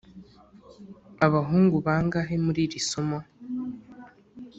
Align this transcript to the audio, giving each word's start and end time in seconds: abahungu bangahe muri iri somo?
abahungu 1.25 1.75
bangahe 1.85 2.35
muri 2.45 2.59
iri 2.65 2.79
somo? 2.89 3.19